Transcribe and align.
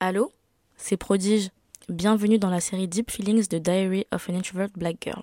Allô? 0.00 0.32
C'est 0.76 0.96
Prodige. 0.96 1.50
Bienvenue 1.88 2.38
dans 2.38 2.50
la 2.50 2.60
série 2.60 2.88
Deep 2.88 3.10
Feelings 3.10 3.48
de 3.48 3.58
Diary 3.58 4.06
of 4.12 4.28
an 4.28 4.34
Introvert 4.34 4.70
Black 4.76 4.96
Girl. 5.02 5.22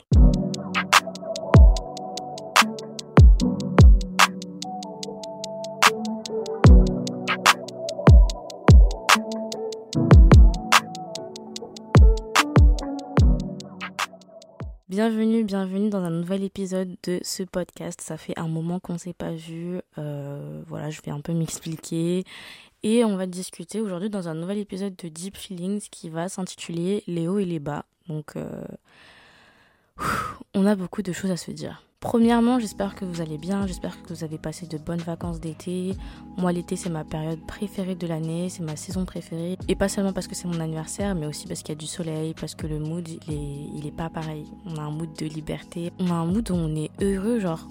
Bienvenue, 14.95 15.43
bienvenue 15.43 15.89
dans 15.89 16.03
un 16.03 16.11
nouvel 16.11 16.43
épisode 16.43 16.95
de 17.01 17.19
ce 17.23 17.41
podcast. 17.41 17.99
Ça 17.99 18.15
fait 18.15 18.37
un 18.37 18.47
moment 18.47 18.79
qu'on 18.79 18.93
ne 18.93 18.97
s'est 18.99 19.15
pas 19.15 19.31
vu. 19.31 19.81
Euh, 19.97 20.61
voilà, 20.67 20.91
je 20.91 21.01
vais 21.01 21.09
un 21.09 21.19
peu 21.19 21.33
m'expliquer. 21.33 22.23
Et 22.83 23.03
on 23.03 23.17
va 23.17 23.25
discuter 23.25 23.81
aujourd'hui 23.81 24.11
dans 24.11 24.27
un 24.29 24.35
nouvel 24.35 24.59
épisode 24.59 24.95
de 24.95 25.07
Deep 25.07 25.35
Feelings 25.35 25.87
qui 25.89 26.09
va 26.09 26.29
s'intituler 26.29 27.01
Les 27.07 27.27
hauts 27.27 27.39
et 27.39 27.45
les 27.45 27.57
bas. 27.57 27.85
Donc, 28.07 28.35
euh, 28.35 28.65
on 30.53 30.65
a 30.65 30.75
beaucoup 30.75 31.01
de 31.01 31.11
choses 31.11 31.31
à 31.31 31.37
se 31.37 31.51
dire. 31.51 31.83
Premièrement, 31.99 32.59
j'espère 32.59 32.95
que 32.95 33.05
vous 33.05 33.21
allez 33.21 33.37
bien, 33.37 33.65
j'espère 33.65 34.01
que 34.03 34.09
vous 34.09 34.25
avez 34.25 34.37
passé 34.37 34.67
de 34.67 34.77
bonnes 34.77 34.99
vacances 34.99 35.39
d'été. 35.39 35.93
Moi, 36.37 36.51
l'été, 36.51 36.75
c'est 36.75 36.89
ma 36.89 37.05
période 37.05 37.39
préférée 37.47 37.95
de 37.95 38.05
l'année, 38.05 38.49
c'est 38.49 38.61
ma 38.61 38.75
saison 38.75 39.05
préférée. 39.05 39.57
Et 39.69 39.75
pas 39.75 39.87
seulement 39.87 40.11
parce 40.11 40.27
que 40.27 40.35
c'est 40.35 40.49
mon 40.49 40.59
anniversaire, 40.59 41.15
mais 41.15 41.25
aussi 41.25 41.47
parce 41.47 41.61
qu'il 41.61 41.69
y 41.69 41.77
a 41.77 41.79
du 41.79 41.87
soleil, 41.87 42.33
parce 42.33 42.55
que 42.55 42.67
le 42.67 42.77
mood, 42.77 43.07
il 43.07 43.87
est, 43.87 43.91
pas 43.91 44.09
pareil. 44.09 44.45
On 44.65 44.75
a 44.75 44.81
un 44.81 44.91
mood 44.91 45.13
de 45.17 45.25
liberté, 45.25 45.93
on 45.97 46.07
a 46.07 46.13
un 46.13 46.25
mood 46.25 46.51
où 46.51 46.55
on 46.55 46.75
est 46.75 46.91
heureux, 47.01 47.39
genre 47.39 47.67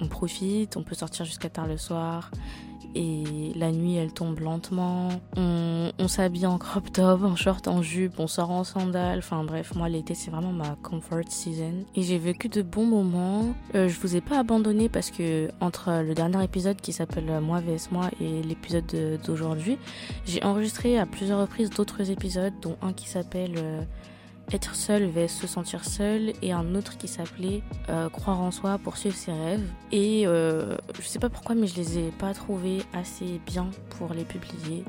on 0.00 0.08
profite, 0.08 0.76
on 0.76 0.82
peut 0.82 0.94
sortir 0.94 1.26
jusqu'à 1.26 1.50
tard 1.50 1.66
le 1.66 1.76
soir 1.76 2.30
et 2.98 3.52
la 3.54 3.70
nuit 3.70 3.94
elle 3.94 4.12
tombe 4.12 4.40
lentement. 4.40 5.08
On, 5.36 6.08
s'habille 6.08 6.46
en 6.46 6.56
crop 6.56 6.90
top, 6.90 7.22
en 7.22 7.36
short, 7.36 7.68
en 7.68 7.82
jupe, 7.82 8.18
on 8.18 8.26
sort 8.26 8.50
en 8.50 8.64
sandales. 8.64 9.18
Enfin 9.18 9.44
bref, 9.44 9.74
moi 9.74 9.88
l'été 9.88 10.14
c'est 10.14 10.30
vraiment 10.30 10.52
ma 10.52 10.76
comfort 10.82 11.28
season 11.28 11.84
et 11.94 12.02
j'ai 12.02 12.18
vécu 12.18 12.48
de 12.48 12.62
bons 12.62 12.86
moments. 12.86 13.54
Euh, 13.74 13.88
je 13.88 14.00
vous 14.00 14.16
ai 14.16 14.20
pas 14.20 14.38
abandonné 14.38 14.88
parce 14.88 15.10
que 15.10 15.48
entre 15.60 16.02
le 16.02 16.14
dernier 16.14 16.42
épisode 16.42 16.80
qui 16.80 16.92
s'appelle 16.92 17.40
Moi 17.40 17.60
vs 17.60 17.90
moi 17.92 18.10
et 18.20 18.42
l'épisode 18.42 19.20
d'aujourd'hui, 19.24 19.78
j'ai 20.26 20.42
enregistré 20.42 20.98
à 20.98 21.06
plusieurs 21.06 21.40
reprises 21.40 21.70
d'autres 21.70 22.10
épisodes 22.10 22.54
dont 22.62 22.76
un 22.82 22.92
qui 22.92 23.08
s'appelle 23.08 23.54
euh, 23.56 23.82
être 24.52 24.74
seul 24.74 25.10
se 25.28 25.46
sentir 25.46 25.84
seul 25.84 26.32
et 26.42 26.52
un 26.52 26.74
autre 26.74 26.96
qui 26.96 27.08
s'appelait 27.08 27.62
euh, 27.88 28.08
Croire 28.08 28.40
en 28.40 28.50
soi, 28.50 28.78
poursuivre 28.78 29.16
ses 29.16 29.32
rêves. 29.32 29.68
Et 29.92 30.26
euh, 30.26 30.76
je 30.98 31.06
sais 31.06 31.18
pas 31.18 31.28
pourquoi, 31.28 31.54
mais 31.54 31.66
je 31.66 31.76
les 31.76 31.98
ai 31.98 32.10
pas 32.18 32.32
trouvés 32.34 32.82
assez 32.92 33.40
bien 33.46 33.68
pour 33.90 34.14
les 34.14 34.24
publier. 34.24 34.84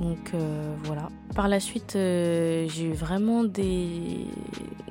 Donc 0.00 0.32
euh, 0.34 0.74
voilà. 0.84 1.08
Par 1.34 1.48
la 1.48 1.60
suite, 1.60 1.92
j'ai 1.94 2.84
eu 2.84 2.92
vraiment 2.92 3.44
des, 3.44 4.26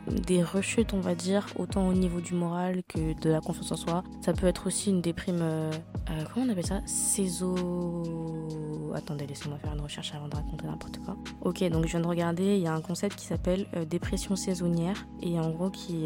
des 0.07 0.43
rechutes, 0.43 0.93
on 0.93 0.99
va 0.99 1.15
dire, 1.15 1.45
autant 1.57 1.87
au 1.87 1.93
niveau 1.93 2.19
du 2.19 2.33
moral 2.33 2.83
que 2.87 3.19
de 3.19 3.29
la 3.29 3.41
confiance 3.41 3.71
en 3.71 3.75
soi. 3.75 4.03
Ça 4.21 4.33
peut 4.33 4.47
être 4.47 4.67
aussi 4.67 4.89
une 4.89 5.01
déprime. 5.01 5.39
Euh, 5.41 5.71
euh, 6.09 6.23
comment 6.33 6.45
on 6.45 6.49
appelle 6.49 6.65
ça? 6.65 6.81
Saison. 6.85 8.03
Attendez, 8.93 9.25
laissez-moi 9.25 9.57
faire 9.57 9.73
une 9.73 9.81
recherche 9.81 10.13
avant 10.13 10.27
de 10.27 10.35
raconter 10.35 10.67
n'importe 10.67 10.99
quoi. 10.99 11.15
Ok, 11.41 11.63
donc 11.69 11.85
je 11.85 11.91
viens 11.91 12.01
de 12.01 12.07
regarder, 12.07 12.57
il 12.57 12.61
y 12.61 12.67
a 12.67 12.73
un 12.73 12.81
concept 12.81 13.15
qui 13.15 13.25
s'appelle 13.25 13.65
euh, 13.75 13.85
dépression 13.85 14.35
saisonnière 14.35 15.07
et 15.21 15.39
en 15.39 15.49
gros 15.49 15.69
qui 15.69 16.05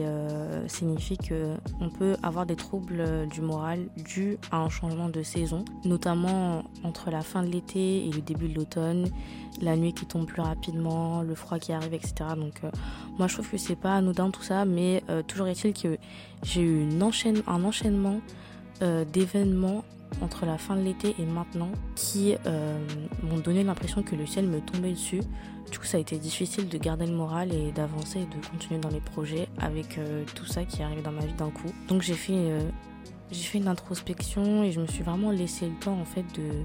signifie 0.68 1.18
que 1.18 1.56
on 1.82 1.90
peut 1.90 2.16
avoir 2.24 2.46
des 2.46 2.56
troubles 2.56 3.28
du 3.28 3.42
moral 3.42 3.90
dus 3.98 4.38
à 4.52 4.58
un 4.58 4.70
changement 4.70 5.10
de 5.10 5.24
saison, 5.24 5.66
notamment 5.84 6.64
entre 6.84 7.10
la 7.10 7.22
fin 7.22 7.44
de 7.44 7.48
l'été 7.48 8.08
et 8.08 8.12
le 8.12 8.22
début 8.22 8.48
de 8.48 8.56
l'automne, 8.56 8.87
la 9.62 9.76
nuit 9.76 9.94
qui 9.94 10.06
tombe 10.06 10.26
plus 10.26 10.42
rapidement, 10.42 11.22
le 11.22 11.36
froid 11.36 11.60
qui 11.60 11.72
arrive, 11.74 11.94
etc. 11.94 12.14
Donc 12.36 12.62
moi 13.18 13.28
je 13.28 13.34
trouve 13.34 13.50
que 13.50 13.58
c'est 13.58 13.76
pas 13.76 13.96
anodin 13.96 14.30
tout 14.30 14.44
ça, 14.44 14.66
mais 14.66 15.04
euh, 15.10 15.24
toujours 15.24 15.48
est-il 15.48 15.74
que 15.74 15.98
j'ai 16.44 16.62
eu 16.62 16.88
un 17.48 17.64
enchaînement 17.64 18.22
euh, 18.82 19.06
d'événements 19.06 19.84
entre 20.22 20.46
la 20.46 20.58
fin 20.58 20.76
de 20.76 20.82
l'été 20.82 21.16
et 21.20 21.26
maintenant 21.26 21.70
qui 21.96 22.36
euh, 22.46 22.80
m'ont 23.24 23.40
donné 23.40 23.64
l'impression 23.64 24.04
que 24.04 24.16
le 24.16 24.26
ciel 24.26 24.48
me 24.48 24.60
tombait 24.60 24.92
dessus. 24.92 25.22
Du 25.72 25.80
coup, 25.80 25.86
ça 25.86 25.98
a 25.98 26.00
été 26.00 26.18
difficile 26.18 26.70
de 26.70 26.78
garder 26.78 27.06
le 27.06 27.14
moral 27.14 27.54
et 27.54 27.72
d'avancer 27.74 28.20
et 28.20 28.26
de 28.26 28.48
continuer 28.48 28.80
dans 28.80 28.90
les 28.90 29.02
projets 29.02 29.50
avec 29.60 30.00
tout 30.34 30.46
ça 30.46 30.64
qui 30.64 30.82
est 30.82 30.86
arrivé 30.86 31.02
dans 31.02 31.12
ma 31.12 31.26
vie 31.26 31.34
d'un 31.34 31.50
coup. 31.50 31.74
Donc 31.90 32.04
j'ai 32.04 32.14
fait 32.14 33.58
une 33.58 33.68
introspection 33.68 34.64
et 34.64 34.72
je 34.72 34.80
me 34.80 34.88
suis 34.88 35.04
vraiment 35.04 35.30
laissé 35.30 35.68
le 35.68 35.76
temps 35.76 36.00
en 36.00 36.06
fait 36.06 36.24
de 36.36 36.64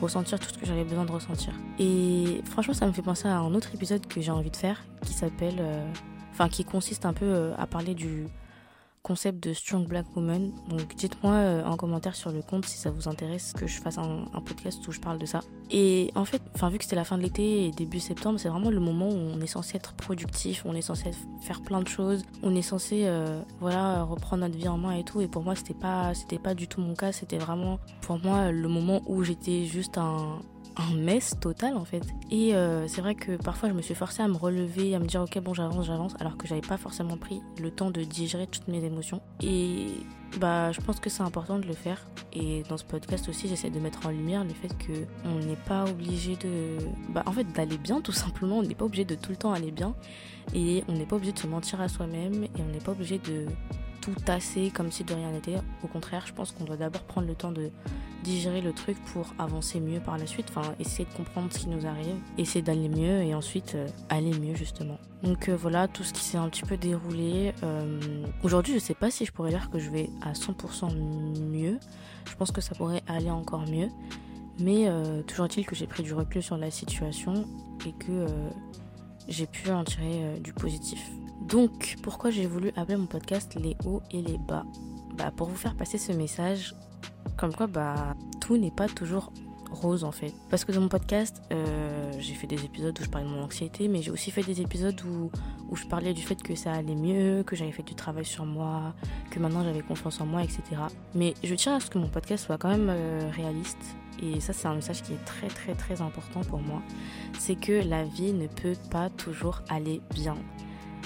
ressentir 0.00 0.38
tout 0.38 0.48
ce 0.48 0.58
que 0.58 0.66
j'avais 0.66 0.84
besoin 0.84 1.04
de 1.04 1.12
ressentir. 1.12 1.52
Et 1.78 2.42
franchement, 2.44 2.74
ça 2.74 2.86
me 2.86 2.92
fait 2.92 3.02
penser 3.02 3.28
à 3.28 3.38
un 3.38 3.54
autre 3.54 3.74
épisode 3.74 4.06
que 4.06 4.20
j'ai 4.20 4.30
envie 4.30 4.50
de 4.50 4.56
faire 4.56 4.84
qui 5.04 5.12
s'appelle 5.12 5.60
enfin 6.32 6.48
qui 6.48 6.64
consiste 6.64 7.06
un 7.06 7.12
peu 7.12 7.26
euh, 7.26 7.54
à 7.56 7.66
parler 7.66 7.94
du 7.94 8.26
concept 9.02 9.42
de 9.42 9.52
Strong 9.52 9.86
Black 9.86 10.06
Woman. 10.16 10.52
Donc 10.68 10.94
dites-moi 10.94 11.32
euh, 11.32 11.64
en 11.64 11.76
commentaire 11.76 12.14
sur 12.14 12.30
le 12.30 12.42
compte 12.42 12.64
si 12.66 12.78
ça 12.78 12.90
vous 12.90 13.08
intéresse 13.08 13.52
que 13.52 13.66
je 13.66 13.80
fasse 13.80 13.98
un, 13.98 14.24
podcast 14.44 14.86
où 14.86 14.92
je 14.92 15.00
parle 15.00 15.18
de 15.18 15.26
ça. 15.26 15.40
Et 15.70 16.10
en 16.14 16.24
fait, 16.24 16.42
enfin 16.54 16.68
vu 16.68 16.78
que 16.78 16.84
c'était 16.84 16.96
la 16.96 17.04
fin 17.04 17.16
de 17.16 17.22
l'été 17.22 17.66
et 17.66 17.70
début 17.70 18.00
septembre, 18.00 18.38
c'est 18.38 18.48
vraiment 18.48 18.70
le 18.70 18.80
moment 18.80 19.08
où 19.08 19.16
on 19.16 19.40
est 19.40 19.46
censé 19.46 19.76
être 19.76 19.94
productif, 19.94 20.62
on 20.64 20.74
est 20.74 20.82
censé 20.82 21.10
faire 21.42 21.62
plein 21.62 21.80
de 21.80 21.88
choses, 21.88 22.22
on 22.42 22.54
est 22.54 22.62
censé 22.62 23.02
euh, 23.06 23.42
voilà 23.60 24.02
reprendre 24.02 24.42
notre 24.42 24.56
vie 24.56 24.68
en 24.68 24.78
main 24.78 24.92
et 24.92 25.04
tout. 25.04 25.20
Et 25.20 25.28
pour 25.28 25.42
moi, 25.42 25.54
c'était 25.54 25.74
pas 25.74 26.14
c'était 26.14 26.38
pas 26.38 26.54
du 26.54 26.68
tout 26.68 26.80
mon 26.80 26.94
cas. 26.94 27.12
C'était 27.12 27.38
vraiment 27.38 27.78
pour 28.02 28.18
moi 28.18 28.50
le 28.50 28.68
moment 28.68 29.02
où 29.06 29.22
j'étais 29.24 29.64
juste 29.64 29.98
un 29.98 30.40
un 30.76 30.94
mess 30.94 31.34
total 31.40 31.76
en 31.76 31.84
fait. 31.84 32.02
Et 32.30 32.54
euh, 32.54 32.86
c'est 32.88 33.00
vrai 33.00 33.14
que 33.14 33.36
parfois 33.36 33.68
je 33.68 33.74
me 33.74 33.82
suis 33.82 33.94
forcée 33.94 34.22
à 34.22 34.28
me 34.28 34.36
relever, 34.36 34.94
à 34.94 34.98
me 34.98 35.06
dire 35.06 35.22
ok 35.22 35.38
bon 35.40 35.54
j'avance, 35.54 35.86
j'avance, 35.86 36.14
alors 36.20 36.36
que 36.36 36.46
j'avais 36.46 36.60
pas 36.60 36.76
forcément 36.76 37.16
pris 37.16 37.42
le 37.60 37.70
temps 37.70 37.90
de 37.90 38.02
digérer 38.02 38.46
toutes 38.46 38.68
mes 38.68 38.84
émotions. 38.84 39.20
Et 39.42 39.88
bah 40.38 40.72
je 40.72 40.80
pense 40.80 40.98
que 40.98 41.10
c'est 41.10 41.22
important 41.22 41.58
de 41.58 41.66
le 41.66 41.74
faire. 41.74 42.06
Et 42.32 42.62
dans 42.68 42.76
ce 42.76 42.84
podcast 42.84 43.28
aussi 43.28 43.48
j'essaie 43.48 43.70
de 43.70 43.80
mettre 43.80 44.06
en 44.06 44.10
lumière 44.10 44.44
le 44.44 44.54
fait 44.54 44.76
que 44.78 44.92
on 45.24 45.46
n'est 45.46 45.56
pas 45.56 45.84
obligé 45.84 46.36
de, 46.36 46.78
bah 47.10 47.24
d'aller 47.54 47.78
bien 47.78 48.00
tout 48.00 48.12
simplement. 48.12 48.58
On 48.58 48.62
n'est 48.62 48.74
pas 48.74 48.84
obligé 48.84 49.04
de 49.04 49.14
tout 49.14 49.30
le 49.30 49.36
temps 49.36 49.52
aller 49.52 49.70
bien 49.70 49.94
et 50.54 50.84
on 50.88 50.92
n'est 50.92 51.06
pas 51.06 51.16
obligé 51.16 51.32
de 51.32 51.38
se 51.38 51.46
mentir 51.46 51.80
à 51.80 51.88
soi-même 51.88 52.44
et 52.44 52.60
on 52.60 52.72
n'est 52.72 52.80
pas 52.80 52.92
obligé 52.92 53.18
de 53.18 53.46
tout 54.02 54.14
tasser 54.26 54.70
comme 54.74 54.92
si 54.92 55.04
de 55.04 55.14
rien 55.14 55.30
n'était. 55.30 55.56
Au 55.82 55.86
contraire, 55.86 56.24
je 56.26 56.34
pense 56.34 56.50
qu'on 56.50 56.64
doit 56.64 56.76
d'abord 56.76 57.02
prendre 57.04 57.26
le 57.26 57.34
temps 57.34 57.52
de 57.52 57.70
digérer 58.22 58.60
le 58.60 58.72
truc 58.72 58.96
pour 59.06 59.32
avancer 59.38 59.80
mieux 59.80 60.00
par 60.00 60.18
la 60.18 60.26
suite. 60.26 60.46
Enfin, 60.50 60.74
essayer 60.78 61.04
de 61.04 61.14
comprendre 61.14 61.52
ce 61.52 61.60
qui 61.60 61.68
nous 61.68 61.86
arrive, 61.86 62.16
essayer 62.36 62.62
d'aller 62.62 62.88
mieux 62.88 63.22
et 63.22 63.34
ensuite 63.34 63.74
euh, 63.74 63.86
aller 64.08 64.32
mieux 64.38 64.54
justement. 64.54 64.98
Donc 65.22 65.48
euh, 65.48 65.56
voilà 65.56 65.88
tout 65.88 66.02
ce 66.02 66.12
qui 66.12 66.20
s'est 66.20 66.36
un 66.36 66.48
petit 66.48 66.62
peu 66.62 66.76
déroulé. 66.76 67.52
Euh, 67.62 67.98
aujourd'hui, 68.42 68.74
je 68.74 68.78
sais 68.78 68.94
pas 68.94 69.10
si 69.10 69.24
je 69.24 69.32
pourrais 69.32 69.50
dire 69.50 69.70
que 69.70 69.78
je 69.78 69.90
vais 69.90 70.10
à 70.20 70.32
100% 70.32 70.94
mieux. 71.40 71.78
Je 72.28 72.34
pense 72.36 72.50
que 72.52 72.60
ça 72.60 72.74
pourrait 72.74 73.02
aller 73.08 73.30
encore 73.30 73.66
mieux. 73.66 73.88
Mais 74.60 74.86
toujours 75.26 75.46
est-il 75.46 75.64
que 75.64 75.74
j'ai 75.74 75.86
pris 75.86 76.02
du 76.02 76.12
recul 76.12 76.42
sur 76.42 76.58
la 76.58 76.70
situation 76.70 77.46
et 77.86 77.92
que 77.92 78.26
j'ai 79.26 79.46
pu 79.46 79.70
en 79.70 79.82
tirer 79.82 80.38
du 80.40 80.52
positif. 80.52 81.10
Donc, 81.48 81.96
pourquoi 82.02 82.30
j'ai 82.30 82.46
voulu 82.46 82.72
appeler 82.76 82.96
mon 82.96 83.06
podcast 83.06 83.56
Les 83.60 83.76
hauts 83.84 84.02
et 84.10 84.22
les 84.22 84.38
bas 84.38 84.64
bah, 85.16 85.30
Pour 85.36 85.48
vous 85.48 85.56
faire 85.56 85.76
passer 85.76 85.98
ce 85.98 86.12
message, 86.12 86.74
comme 87.36 87.54
quoi 87.54 87.66
bah, 87.66 88.14
tout 88.40 88.56
n'est 88.56 88.70
pas 88.70 88.88
toujours 88.88 89.32
rose 89.72 90.04
en 90.04 90.12
fait. 90.12 90.32
Parce 90.50 90.64
que 90.64 90.72
dans 90.72 90.80
mon 90.80 90.88
podcast, 90.88 91.42
euh, 91.52 92.12
j'ai 92.18 92.34
fait 92.34 92.46
des 92.46 92.64
épisodes 92.64 92.96
où 92.98 93.04
je 93.04 93.08
parlais 93.08 93.26
de 93.26 93.32
mon 93.32 93.42
anxiété, 93.42 93.88
mais 93.88 94.02
j'ai 94.02 94.10
aussi 94.10 94.30
fait 94.30 94.42
des 94.42 94.60
épisodes 94.60 95.00
où, 95.04 95.30
où 95.70 95.76
je 95.76 95.86
parlais 95.86 96.12
du 96.12 96.22
fait 96.22 96.40
que 96.42 96.54
ça 96.54 96.72
allait 96.72 96.94
mieux, 96.94 97.42
que 97.42 97.56
j'avais 97.56 97.72
fait 97.72 97.82
du 97.82 97.94
travail 97.94 98.24
sur 98.24 98.44
moi, 98.44 98.94
que 99.30 99.38
maintenant 99.38 99.64
j'avais 99.64 99.80
confiance 99.80 100.20
en 100.20 100.26
moi, 100.26 100.42
etc. 100.42 100.62
Mais 101.14 101.34
je 101.42 101.54
tiens 101.54 101.76
à 101.76 101.80
ce 101.80 101.90
que 101.90 101.98
mon 101.98 102.08
podcast 102.08 102.44
soit 102.46 102.58
quand 102.58 102.68
même 102.68 102.90
euh, 102.90 103.30
réaliste. 103.34 103.96
Et 104.22 104.40
ça, 104.40 104.52
c'est 104.52 104.68
un 104.68 104.74
message 104.74 105.02
qui 105.02 105.14
est 105.14 105.24
très 105.24 105.48
très 105.48 105.74
très 105.74 106.00
important 106.00 106.42
pour 106.42 106.60
moi. 106.60 106.82
C'est 107.38 107.56
que 107.56 107.72
la 107.72 108.04
vie 108.04 108.32
ne 108.32 108.46
peut 108.46 108.76
pas 108.90 109.08
toujours 109.10 109.62
aller 109.68 110.00
bien. 110.14 110.36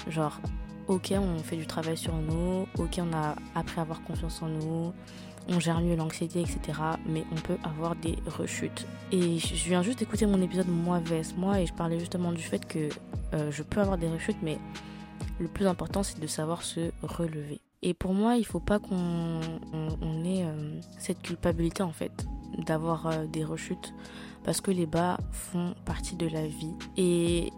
Genre, 0.09 0.39
ok, 0.87 1.13
on 1.17 1.39
fait 1.39 1.57
du 1.57 1.67
travail 1.67 1.97
sur 1.97 2.15
nous, 2.15 2.67
ok, 2.77 2.99
on 2.99 3.13
a 3.13 3.35
appris 3.55 3.79
à 3.79 3.81
avoir 3.81 4.01
confiance 4.03 4.41
en 4.41 4.47
nous, 4.47 4.93
on 5.49 5.59
gère 5.59 5.81
mieux 5.81 5.95
l'anxiété, 5.95 6.41
etc. 6.41 6.79
Mais 7.05 7.23
on 7.31 7.35
peut 7.35 7.57
avoir 7.63 7.95
des 7.95 8.15
rechutes. 8.25 8.87
Et 9.11 9.39
je 9.39 9.67
viens 9.67 9.81
juste 9.81 9.99
d'écouter 9.99 10.25
mon 10.25 10.41
épisode 10.41 10.67
Moi 10.67 10.99
vs 10.99 11.35
Moi 11.37 11.61
et 11.61 11.65
je 11.65 11.73
parlais 11.73 11.99
justement 11.99 12.31
du 12.31 12.41
fait 12.41 12.65
que 12.65 12.89
euh, 13.33 13.51
je 13.51 13.63
peux 13.63 13.79
avoir 13.81 13.97
des 13.97 14.09
rechutes, 14.09 14.37
mais 14.41 14.57
le 15.39 15.47
plus 15.47 15.67
important 15.67 16.03
c'est 16.03 16.19
de 16.19 16.27
savoir 16.27 16.63
se 16.63 16.91
relever. 17.01 17.61
Et 17.83 17.93
pour 17.93 18.13
moi, 18.13 18.35
il 18.35 18.45
faut 18.45 18.59
pas 18.59 18.79
qu'on 18.79 19.39
ait 20.25 20.43
euh, 20.43 20.79
cette 20.97 21.21
culpabilité 21.21 21.83
en 21.83 21.91
fait 21.91 22.25
d'avoir 22.65 23.07
euh, 23.07 23.25
des 23.27 23.43
rechutes 23.43 23.93
parce 24.43 24.61
que 24.61 24.71
les 24.71 24.85
bas 24.85 25.17
font 25.31 25.75
partie 25.85 26.15
de 26.15 26.27
la 26.27 26.47
vie. 26.47 26.73
Et 26.95 27.51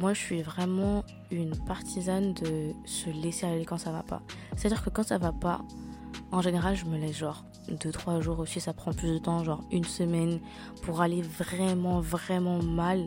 moi 0.00 0.12
je 0.14 0.20
suis 0.20 0.42
vraiment 0.42 1.04
une 1.30 1.56
partisane 1.56 2.34
de 2.34 2.72
se 2.84 3.10
laisser 3.10 3.46
aller 3.46 3.64
quand 3.64 3.78
ça 3.78 3.92
va 3.92 4.02
pas. 4.02 4.22
C'est-à-dire 4.56 4.84
que 4.84 4.90
quand 4.90 5.04
ça 5.04 5.18
va 5.18 5.32
pas, 5.32 5.60
en 6.30 6.42
général 6.42 6.76
je 6.76 6.84
me 6.84 6.98
laisse 6.98 7.16
genre 7.16 7.44
deux, 7.68 7.92
trois 7.92 8.20
jours 8.20 8.40
aussi, 8.40 8.60
ça 8.60 8.72
prend 8.72 8.92
plus 8.92 9.12
de 9.12 9.18
temps, 9.18 9.44
genre 9.44 9.62
une 9.70 9.84
semaine, 9.84 10.40
pour 10.82 11.00
aller 11.00 11.22
vraiment, 11.22 12.00
vraiment 12.00 12.62
mal, 12.62 13.06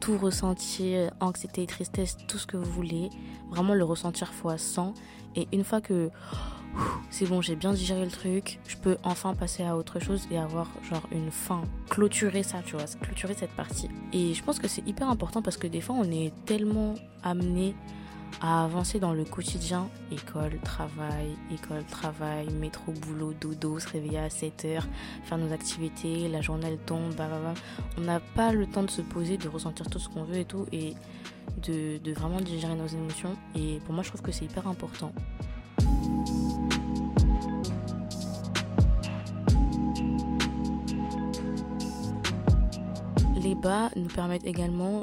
tout 0.00 0.18
ressentir, 0.18 1.10
anxiété, 1.20 1.66
tristesse, 1.66 2.16
tout 2.28 2.38
ce 2.38 2.46
que 2.46 2.56
vous 2.56 2.70
voulez, 2.70 3.10
vraiment 3.50 3.74
le 3.74 3.84
ressentir 3.84 4.32
fois 4.32 4.58
100. 4.58 4.94
Et 5.34 5.48
une 5.52 5.64
fois 5.64 5.80
que 5.80 6.10
c'est 7.10 7.26
bon, 7.26 7.40
j'ai 7.40 7.56
bien 7.56 7.72
digéré 7.72 8.04
le 8.04 8.10
truc, 8.10 8.58
je 8.66 8.76
peux 8.76 8.96
enfin 9.02 9.34
passer 9.34 9.64
à 9.64 9.76
autre 9.76 10.00
chose 10.00 10.26
et 10.30 10.38
avoir 10.38 10.68
genre 10.88 11.06
une 11.12 11.30
fin, 11.30 11.62
clôturer 11.88 12.42
ça, 12.42 12.58
tu 12.64 12.76
vois, 12.76 12.84
clôturer 13.00 13.34
cette 13.34 13.52
partie. 13.52 13.88
Et 14.12 14.34
je 14.34 14.42
pense 14.42 14.58
que 14.58 14.68
c'est 14.68 14.86
hyper 14.86 15.08
important 15.08 15.42
parce 15.42 15.56
que 15.56 15.66
des 15.66 15.80
fois 15.80 15.96
on 15.98 16.10
est 16.10 16.32
tellement 16.44 16.94
amené 17.22 17.74
à 18.40 18.64
avancer 18.64 18.98
dans 18.98 19.12
le 19.12 19.24
quotidien, 19.24 19.88
école, 20.10 20.58
travail, 20.62 21.36
école, 21.52 21.84
travail, 21.84 22.48
métro, 22.50 22.92
boulot, 22.92 23.32
dodo, 23.40 23.78
se 23.78 23.88
réveiller 23.88 24.18
à 24.18 24.30
7 24.30 24.64
heures, 24.66 24.86
faire 25.24 25.38
nos 25.38 25.52
activités, 25.52 26.28
la 26.28 26.42
journée 26.42 26.76
tombe, 26.84 27.14
bah, 27.14 27.28
bah, 27.30 27.40
bah. 27.42 27.54
on 27.96 28.02
n'a 28.02 28.20
pas 28.20 28.52
le 28.52 28.66
temps 28.66 28.82
de 28.82 28.90
se 28.90 29.00
poser, 29.00 29.38
de 29.38 29.48
ressentir 29.48 29.88
tout 29.88 29.98
ce 29.98 30.08
qu'on 30.08 30.24
veut 30.24 30.38
et 30.38 30.44
tout, 30.44 30.66
et 30.72 30.94
de 31.66 32.12
vraiment 32.12 32.40
digérer 32.40 32.74
nos 32.74 32.86
émotions. 32.86 33.36
Et 33.54 33.80
pour 33.84 33.94
moi, 33.94 34.02
je 34.02 34.08
trouve 34.08 34.22
que 34.22 34.32
c'est 34.32 34.44
hyper 34.44 34.68
important. 34.68 35.12
Bas 43.62 43.90
nous 43.96 44.08
permettent 44.08 44.46
également 44.46 45.02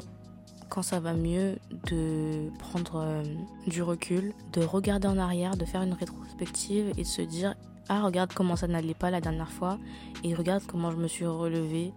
quand 0.68 0.82
ça 0.82 0.98
va 0.98 1.14
mieux, 1.14 1.56
de 1.90 2.50
prendre 2.58 2.96
euh, 2.96 3.22
du 3.66 3.82
recul, 3.82 4.32
de 4.52 4.62
regarder 4.64 5.06
en 5.06 5.18
arrière, 5.18 5.56
de 5.56 5.64
faire 5.64 5.82
une 5.82 5.92
rétrospective 5.92 6.90
et 6.96 7.02
de 7.02 7.06
se 7.06 7.22
dire 7.22 7.54
Ah, 7.88 8.02
regarde 8.02 8.32
comment 8.34 8.56
ça 8.56 8.66
n'allait 8.66 8.94
pas 8.94 9.10
la 9.10 9.20
dernière 9.20 9.52
fois 9.52 9.78
et 10.24 10.34
regarde 10.34 10.64
comment 10.66 10.90
je 10.90 10.96
me 10.96 11.06
suis 11.06 11.26
relevée 11.26 11.92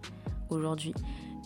aujourd'hui. 0.50 0.94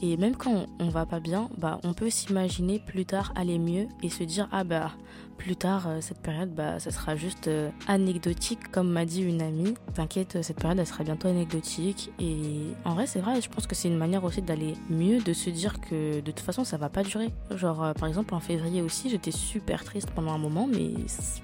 Et 0.02 0.16
même 0.16 0.36
quand 0.36 0.66
on 0.80 0.88
va 0.88 1.06
pas 1.06 1.20
bien, 1.20 1.48
bah, 1.56 1.78
on 1.84 1.94
peut 1.94 2.10
s'imaginer 2.10 2.80
plus 2.80 3.06
tard 3.06 3.32
aller 3.36 3.58
mieux 3.58 3.86
et 4.02 4.10
se 4.10 4.24
dire 4.24 4.48
ah 4.50 4.64
bah 4.64 4.90
plus 5.36 5.56
tard 5.56 5.88
euh, 5.88 6.00
cette 6.00 6.18
période 6.18 6.54
bah 6.54 6.78
ça 6.78 6.90
sera 6.90 7.16
juste 7.16 7.48
euh, 7.48 7.70
anecdotique 7.86 8.70
comme 8.70 8.90
m'a 8.90 9.04
dit 9.04 9.22
une 9.22 9.42
amie. 9.42 9.74
T'inquiète, 9.94 10.38
cette 10.42 10.58
période 10.58 10.78
elle 10.78 10.86
sera 10.86 11.04
bientôt 11.04 11.28
anecdotique 11.28 12.10
et 12.18 12.66
en 12.84 12.94
vrai 12.94 13.06
c'est 13.06 13.20
vrai, 13.20 13.40
je 13.40 13.48
pense 13.48 13.66
que 13.66 13.74
c'est 13.74 13.88
une 13.88 13.96
manière 13.96 14.24
aussi 14.24 14.42
d'aller 14.42 14.74
mieux, 14.90 15.20
de 15.20 15.32
se 15.32 15.50
dire 15.50 15.80
que 15.80 16.20
de 16.20 16.30
toute 16.30 16.40
façon 16.40 16.64
ça 16.64 16.76
va 16.76 16.88
pas 16.88 17.02
durer. 17.02 17.30
Genre 17.54 17.82
euh, 17.82 17.92
par 17.92 18.08
exemple 18.08 18.34
en 18.34 18.40
février 18.40 18.82
aussi 18.82 19.10
j'étais 19.10 19.30
super 19.30 19.84
triste 19.84 20.10
pendant 20.10 20.32
un 20.32 20.38
moment 20.38 20.68
mais 20.70 20.90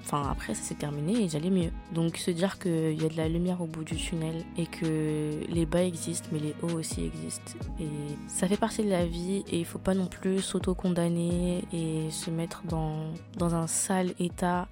enfin 0.01 0.29
après 0.31 0.53
ça 0.55 0.63
s'est 0.63 0.75
terminé 0.75 1.23
et 1.23 1.29
j'allais 1.29 1.49
mieux. 1.49 1.71
Donc 1.93 2.17
se 2.17 2.31
dire 2.31 2.59
qu'il 2.59 3.01
y 3.01 3.05
a 3.05 3.09
de 3.09 3.17
la 3.17 3.27
lumière 3.27 3.61
au 3.61 3.65
bout 3.65 3.83
du 3.83 3.95
tunnel 3.95 4.43
et 4.57 4.65
que 4.65 5.39
les 5.49 5.65
bas 5.65 5.83
existent 5.83 6.29
mais 6.31 6.39
les 6.39 6.55
hauts 6.61 6.77
aussi 6.77 7.05
existent 7.05 7.53
et 7.79 7.87
ça 8.27 8.47
fait 8.47 8.57
partie 8.57 8.83
de 8.83 8.89
la 8.89 9.05
vie 9.05 9.43
et 9.51 9.59
il 9.59 9.65
faut 9.65 9.79
pas 9.79 9.93
non 9.93 10.07
plus 10.07 10.41
s'auto-condamner 10.41 11.63
et 11.73 12.09
se 12.11 12.29
mettre 12.29 12.63
dans, 12.65 13.13
dans 13.37 13.55
un 13.55 13.67
sale 13.79 14.13
état 14.19 14.67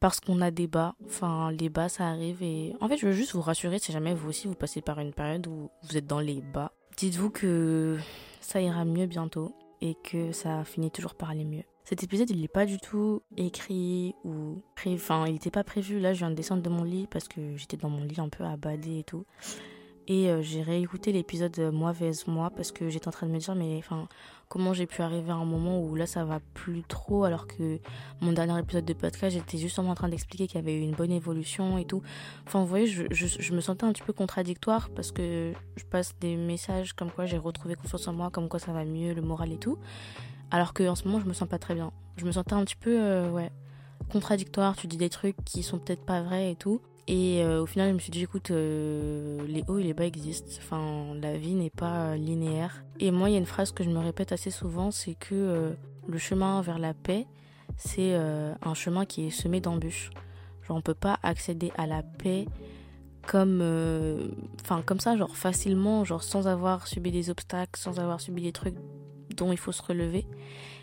parce 0.00 0.20
qu'on 0.20 0.40
a 0.40 0.50
des 0.50 0.66
bas. 0.66 0.94
Enfin, 1.06 1.50
les 1.52 1.68
bas, 1.68 1.88
ça 1.88 2.08
arrive. 2.08 2.42
Et 2.42 2.74
en 2.80 2.88
fait, 2.88 2.96
je 2.96 3.06
veux 3.06 3.12
juste 3.12 3.34
vous 3.34 3.40
rassurer 3.40 3.78
si 3.78 3.92
jamais 3.92 4.14
vous 4.14 4.28
aussi 4.28 4.46
vous 4.46 4.54
passez 4.54 4.80
par 4.80 4.98
une 5.00 5.12
période 5.12 5.46
où 5.46 5.70
vous 5.82 5.96
êtes 5.96 6.06
dans 6.06 6.20
les 6.20 6.40
bas. 6.40 6.72
Dites-vous 6.96 7.30
que 7.30 7.98
ça 8.40 8.60
ira 8.60 8.84
mieux 8.84 9.06
bientôt 9.06 9.54
et 9.80 9.94
que 9.94 10.32
ça 10.32 10.64
finit 10.64 10.90
toujours 10.90 11.14
par 11.14 11.30
aller 11.30 11.44
mieux. 11.44 11.64
Cet 11.84 12.02
épisode, 12.02 12.28
il 12.30 12.40
n'est 12.40 12.48
pas 12.48 12.66
du 12.66 12.78
tout 12.78 13.22
écrit 13.36 14.14
ou 14.24 14.60
prévu. 14.76 14.96
Enfin, 14.96 15.24
il 15.26 15.32
n'était 15.32 15.50
pas 15.50 15.64
prévu. 15.64 15.98
Là, 16.00 16.12
je 16.12 16.18
viens 16.18 16.30
de 16.30 16.34
descendre 16.34 16.62
de 16.62 16.68
mon 16.68 16.84
lit 16.84 17.06
parce 17.10 17.28
que 17.28 17.56
j'étais 17.56 17.76
dans 17.76 17.88
mon 17.88 18.04
lit 18.04 18.20
un 18.20 18.28
peu 18.28 18.44
abadé 18.44 18.98
et 18.98 19.04
tout. 19.04 19.24
Et 20.10 20.30
euh, 20.30 20.40
j'ai 20.40 20.62
réécouté 20.62 21.12
l'épisode 21.12 21.58
Moi 21.72 21.92
vs 21.92 22.26
moi 22.26 22.48
parce 22.48 22.72
que 22.72 22.88
j'étais 22.88 23.08
en 23.08 23.10
train 23.10 23.26
de 23.26 23.32
me 23.32 23.38
dire, 23.38 23.54
mais 23.54 23.76
enfin, 23.76 24.08
comment 24.48 24.72
j'ai 24.72 24.86
pu 24.86 25.02
arriver 25.02 25.30
à 25.30 25.34
un 25.34 25.44
moment 25.44 25.82
où 25.82 25.94
là 25.96 26.06
ça 26.06 26.24
va 26.24 26.40
plus 26.54 26.82
trop 26.82 27.24
alors 27.24 27.46
que 27.46 27.78
mon 28.22 28.32
dernier 28.32 28.58
épisode 28.58 28.86
de 28.86 28.94
podcast, 28.94 29.36
j'étais 29.36 29.58
justement 29.58 29.90
en 29.90 29.94
train 29.94 30.08
d'expliquer 30.08 30.46
qu'il 30.46 30.56
y 30.56 30.62
avait 30.62 30.74
eu 30.74 30.80
une 30.80 30.94
bonne 30.94 31.12
évolution 31.12 31.76
et 31.76 31.84
tout. 31.84 32.02
Enfin, 32.46 32.60
vous 32.60 32.66
voyez, 32.66 32.86
je, 32.86 33.04
je, 33.10 33.52
me 33.52 33.60
sentais 33.60 33.84
un 33.84 33.92
petit 33.92 34.02
peu 34.02 34.14
contradictoire 34.14 34.88
parce 34.88 35.12
que 35.12 35.52
je 35.76 35.84
passe 35.84 36.14
des 36.20 36.36
messages 36.36 36.94
comme 36.94 37.10
quoi 37.10 37.26
j'ai 37.26 37.38
retrouvé 37.38 37.74
confiance 37.74 38.08
en 38.08 38.14
moi, 38.14 38.30
comme 38.30 38.48
quoi 38.48 38.58
ça 38.58 38.72
va 38.72 38.86
mieux, 38.86 39.12
le 39.12 39.20
moral 39.20 39.52
et 39.52 39.58
tout. 39.58 39.78
Alors 40.50 40.72
qu'en 40.72 40.94
ce 40.94 41.04
moment, 41.04 41.20
je 41.20 41.26
me 41.26 41.34
sens 41.34 41.48
pas 41.48 41.58
très 41.58 41.74
bien. 41.74 41.92
Je 42.16 42.24
me 42.24 42.32
sentais 42.32 42.54
un 42.54 42.64
petit 42.64 42.76
peu, 42.76 42.98
euh, 42.98 43.30
ouais, 43.30 43.50
contradictoire. 44.10 44.74
Tu 44.74 44.86
dis 44.86 44.96
des 44.96 45.10
trucs 45.10 45.36
qui 45.44 45.62
sont 45.62 45.78
peut-être 45.78 46.06
pas 46.06 46.22
vrais 46.22 46.52
et 46.52 46.56
tout. 46.56 46.80
Et 47.10 47.42
euh, 47.42 47.62
au 47.62 47.66
final, 47.66 47.88
je 47.88 47.94
me 47.94 47.98
suis 47.98 48.10
dit, 48.10 48.22
écoute, 48.22 48.50
euh, 48.50 49.42
les 49.46 49.64
hauts 49.66 49.78
et 49.78 49.82
les 49.82 49.94
bas 49.94 50.04
existent. 50.04 50.52
Enfin, 50.58 51.14
la 51.14 51.38
vie 51.38 51.54
n'est 51.54 51.70
pas 51.70 52.16
linéaire. 52.16 52.84
Et 53.00 53.10
moi, 53.10 53.30
il 53.30 53.32
y 53.32 53.36
a 53.36 53.38
une 53.38 53.46
phrase 53.46 53.72
que 53.72 53.82
je 53.82 53.88
me 53.88 53.98
répète 53.98 54.30
assez 54.30 54.50
souvent, 54.50 54.90
c'est 54.90 55.14
que 55.14 55.34
euh, 55.34 55.72
le 56.06 56.18
chemin 56.18 56.60
vers 56.60 56.78
la 56.78 56.92
paix, 56.92 57.26
c'est 57.78 58.14
un 58.14 58.74
chemin 58.74 59.04
qui 59.04 59.26
est 59.26 59.30
semé 59.30 59.60
d'embûches. 59.60 60.10
Genre, 60.66 60.76
on 60.76 60.80
peut 60.80 60.94
pas 60.94 61.18
accéder 61.22 61.70
à 61.76 61.86
la 61.86 62.02
paix 62.02 62.46
comme, 63.26 63.62
enfin, 64.62 64.82
comme 64.82 64.98
ça, 65.00 65.16
genre 65.16 65.36
facilement, 65.36 66.02
genre 66.02 66.22
sans 66.22 66.48
avoir 66.48 66.88
subi 66.88 67.12
des 67.12 67.30
obstacles, 67.30 67.78
sans 67.78 68.00
avoir 68.00 68.20
subi 68.20 68.42
des 68.42 68.52
trucs 68.52 68.74
dont 69.36 69.52
il 69.52 69.58
faut 69.58 69.70
se 69.70 69.82
relever. 69.82 70.26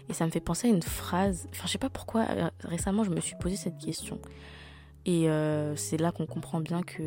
Et 0.10 0.14
ça 0.14 0.26
me 0.26 0.32
fait 0.32 0.40
penser 0.40 0.68
à 0.68 0.72
une 0.72 0.84
phrase. 0.84 1.48
Enfin, 1.52 1.64
je 1.66 1.72
sais 1.72 1.78
pas 1.80 1.90
pourquoi. 1.90 2.28
Récemment, 2.64 3.04
je 3.04 3.10
me 3.10 3.20
suis 3.20 3.36
posé 3.36 3.58
cette 3.58 3.80
question. 3.80 4.22
Et 5.06 5.30
euh, 5.30 5.76
c'est 5.76 5.98
là 5.98 6.12
qu'on 6.12 6.26
comprend 6.26 6.60
bien 6.60 6.82
que. 6.82 7.04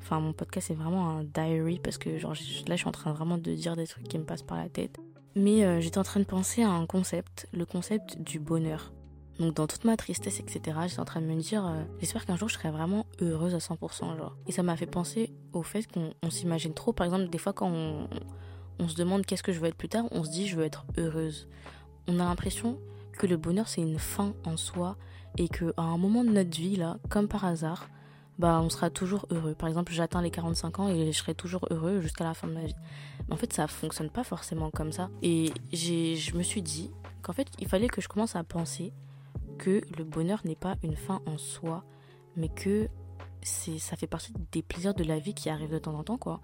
Enfin, 0.00 0.20
mon 0.20 0.32
podcast, 0.32 0.68
c'est 0.68 0.74
vraiment 0.74 1.10
un 1.10 1.24
diary 1.24 1.80
parce 1.82 1.98
que, 1.98 2.18
genre, 2.18 2.32
là, 2.32 2.76
je 2.76 2.76
suis 2.76 2.88
en 2.88 2.92
train 2.92 3.12
vraiment 3.12 3.36
de 3.36 3.52
dire 3.54 3.76
des 3.76 3.86
trucs 3.86 4.08
qui 4.08 4.18
me 4.18 4.24
passent 4.24 4.42
par 4.42 4.56
la 4.56 4.68
tête. 4.68 4.96
Mais 5.36 5.64
euh, 5.64 5.80
j'étais 5.80 5.98
en 5.98 6.02
train 6.02 6.20
de 6.20 6.24
penser 6.24 6.62
à 6.62 6.70
un 6.70 6.86
concept, 6.86 7.46
le 7.52 7.66
concept 7.66 8.20
du 8.20 8.38
bonheur. 8.38 8.92
Donc, 9.38 9.54
dans 9.54 9.66
toute 9.66 9.84
ma 9.84 9.96
tristesse, 9.96 10.40
etc., 10.40 10.78
j'étais 10.88 11.00
en 11.00 11.04
train 11.04 11.20
de 11.20 11.26
me 11.26 11.38
dire, 11.40 11.66
euh, 11.66 11.82
j'espère 12.00 12.24
qu'un 12.24 12.36
jour, 12.36 12.48
je 12.48 12.54
serai 12.54 12.70
vraiment 12.70 13.06
heureuse 13.20 13.54
à 13.54 13.58
100%, 13.58 14.16
genre. 14.16 14.36
Et 14.46 14.52
ça 14.52 14.62
m'a 14.62 14.76
fait 14.76 14.86
penser 14.86 15.32
au 15.52 15.62
fait 15.62 15.86
qu'on 15.86 16.30
s'imagine 16.30 16.74
trop. 16.74 16.92
Par 16.92 17.04
exemple, 17.04 17.28
des 17.28 17.38
fois, 17.38 17.52
quand 17.52 17.70
on, 17.70 18.08
on 18.78 18.88
se 18.88 18.96
demande 18.96 19.26
qu'est-ce 19.26 19.42
que 19.42 19.52
je 19.52 19.60
veux 19.60 19.66
être 19.66 19.76
plus 19.76 19.88
tard, 19.88 20.06
on 20.10 20.24
se 20.24 20.30
dit, 20.30 20.48
je 20.48 20.56
veux 20.56 20.64
être 20.64 20.86
heureuse. 20.96 21.48
On 22.06 22.18
a 22.18 22.24
l'impression 22.24 22.78
que 23.12 23.26
le 23.26 23.36
bonheur, 23.36 23.68
c'est 23.68 23.82
une 23.82 23.98
fin 23.98 24.32
en 24.44 24.56
soi 24.56 24.96
et 25.36 25.48
qu'à 25.48 25.66
un 25.76 25.98
moment 25.98 26.24
de 26.24 26.30
notre 26.30 26.56
vie, 26.56 26.76
là, 26.76 26.98
comme 27.08 27.28
par 27.28 27.44
hasard, 27.44 27.88
bah, 28.38 28.60
on 28.62 28.70
sera 28.70 28.88
toujours 28.88 29.26
heureux. 29.30 29.54
Par 29.54 29.68
exemple, 29.68 29.92
j'atteins 29.92 30.22
les 30.22 30.30
45 30.30 30.78
ans 30.78 30.88
et 30.88 31.12
je 31.12 31.18
serai 31.18 31.34
toujours 31.34 31.66
heureux 31.70 32.00
jusqu'à 32.00 32.24
la 32.24 32.34
fin 32.34 32.46
de 32.46 32.52
ma 32.52 32.64
vie. 32.64 32.76
Mais 33.26 33.34
en 33.34 33.36
fait, 33.36 33.52
ça 33.52 33.66
fonctionne 33.66 34.10
pas 34.10 34.24
forcément 34.24 34.70
comme 34.70 34.92
ça. 34.92 35.10
Et 35.22 35.52
je 35.72 36.36
me 36.36 36.42
suis 36.42 36.62
dit 36.62 36.90
qu'en 37.22 37.32
fait, 37.32 37.48
il 37.58 37.66
fallait 37.66 37.88
que 37.88 38.00
je 38.00 38.08
commence 38.08 38.36
à 38.36 38.44
penser 38.44 38.92
que 39.58 39.82
le 39.96 40.04
bonheur 40.04 40.40
n'est 40.44 40.56
pas 40.56 40.76
une 40.84 40.96
fin 40.96 41.20
en 41.26 41.36
soi, 41.36 41.84
mais 42.36 42.48
que 42.48 42.88
ça 43.42 43.96
fait 43.96 44.06
partie 44.06 44.32
des 44.52 44.62
plaisirs 44.62 44.94
de 44.94 45.04
la 45.04 45.18
vie 45.18 45.34
qui 45.34 45.50
arrivent 45.50 45.72
de 45.72 45.78
temps 45.78 45.94
en 45.94 46.04
temps, 46.04 46.18
quoi. 46.18 46.40